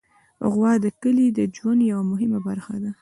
[0.51, 2.91] غوا د کلي د ژوند یوه مهمه برخه ده.